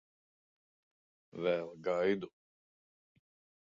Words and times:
Vēl 1.45 1.71
gaidu. 1.91 2.35